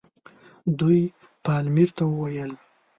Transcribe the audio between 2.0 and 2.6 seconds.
وویل.